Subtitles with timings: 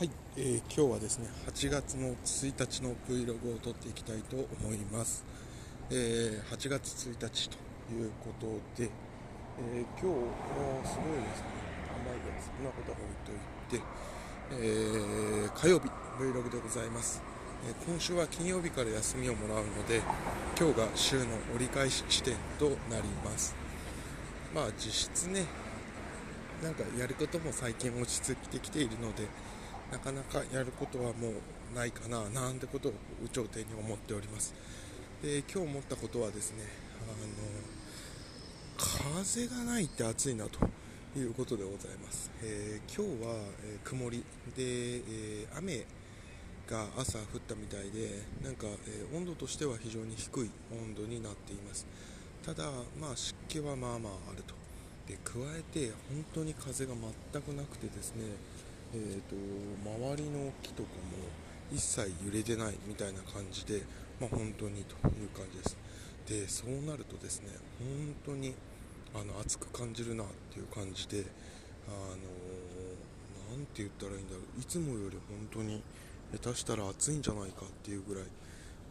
[0.00, 5.26] はい、えー今日はですね8月の1日の Vlog を撮っていきたいと思います、
[5.90, 7.58] えー8月1日と
[7.92, 8.46] いうこと
[8.80, 8.88] で、
[9.58, 10.24] えー今日は
[10.88, 11.52] すごいですね。
[11.92, 13.36] あまりやそんなことは置い
[13.68, 13.84] といて、
[14.52, 17.20] えー火曜日 Vlog でございます、
[17.68, 20.00] えー今週は金曜日から休みをもらうので
[20.58, 21.24] 今日が週の
[21.54, 23.54] 折り返し地点となります。
[24.54, 25.44] まあ実質ね
[26.62, 29.24] なんかやることも最近落ち着いてきているので
[29.90, 31.30] なかなかやることはも
[31.72, 34.54] うないかななんてことを有頂天に思っております。
[35.22, 36.64] で今日思ったことはですね
[37.02, 37.80] あの
[38.78, 40.58] 風がないって暑いなと
[41.18, 43.34] いうことでございます、えー今日は、
[43.64, 44.18] えー曇り。
[44.18, 44.24] で、
[44.58, 45.84] えー雨
[46.70, 51.84] が朝降ったみたいでなんか、え温度としては非常に低い温度になっています。
[52.46, 52.64] ただ
[52.98, 54.54] まあ湿気はまあまああると。
[55.08, 56.92] で加えて本当に風が
[57.32, 58.22] 全くなくてですね
[58.92, 59.36] えー、と
[59.84, 61.30] 周りの木とかも
[61.72, 63.82] 一切揺れてないみたいな感じで、
[64.20, 65.76] まあ、本当にという感じです。
[66.26, 68.54] でそうなるとですね本当に
[69.14, 71.24] あの暑く感じるなっていう感じで
[71.88, 74.60] あのなんて言ったらいいんだろう。
[74.60, 75.82] いつもより本当に
[76.32, 78.24] 下手したら暑いんじゃないかっていうぐらい、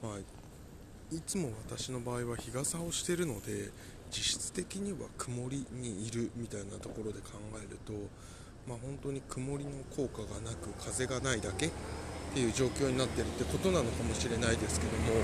[0.03, 3.71] まあ、いつも私の場合は日傘をしているので
[4.11, 7.93] 実質的には曇りにいるみたいなところで考えると、
[8.69, 11.71] まあ、本当に曇りの効果がなく風がないだけっ
[12.35, 15.17] ていう状況になってるってことなのかもしれないですけども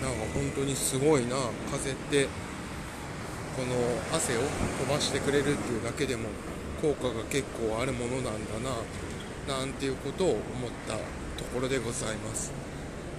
[0.00, 1.34] なんか本当にすごいな
[1.68, 2.28] 風って
[3.56, 3.74] この
[4.16, 4.40] 汗を
[4.78, 6.28] 飛ばしてくれるっていうだけでも
[6.80, 8.30] 効果が結構あるものなんだ
[9.48, 10.40] ななんていうことを思っ
[10.86, 12.52] たところでございます。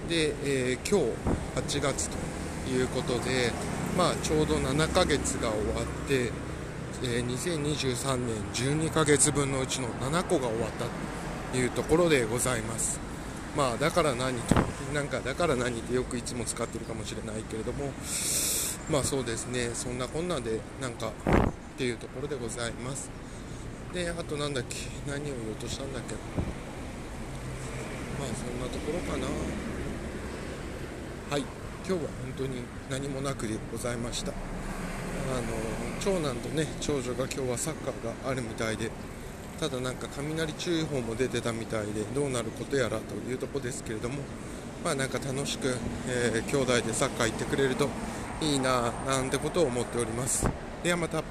[0.08, 1.00] で、えー今
[1.64, 2.16] 日8月と
[2.70, 3.50] いうことで、
[3.96, 6.30] まあ、ちょうど7ヶ月が終わって、
[7.02, 10.86] え2023年12ヶ月分のうちの7個が終わった
[11.52, 12.98] というところでございます。
[13.56, 14.56] まあだから何と
[14.92, 17.92] なんかだから何ってよくいつも使ってるかもしれないけれども
[18.90, 19.70] まあそうですね。
[19.74, 21.12] そんなこんなでなんかっ
[21.76, 23.10] ていうところでございます。
[23.94, 24.76] であとなんだっけ
[25.06, 26.14] 何を言おうとしたんだっけ。
[28.18, 29.26] まあそんなところかな。
[31.30, 31.44] はい。
[31.86, 34.32] 今日は本当に何もなくでございました。
[34.32, 35.42] あの
[36.00, 38.90] 長男とね長女が今日はサッカーがあるみたいで
[39.60, 44.16] ただなんか雷注意報も出てたみたいでどうなることやらというとこですけれども
[44.84, 45.76] まあなんか楽しく、
[46.06, 47.88] えー兄弟でサッカー行ってくれると
[48.40, 50.48] いいななんてことを思っております。
[50.84, 51.24] ではまた。